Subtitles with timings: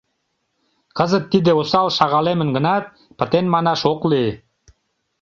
[0.97, 2.85] Кызыт тиде осал шагалемын гынат,
[3.17, 4.31] пытен манаш ок лий.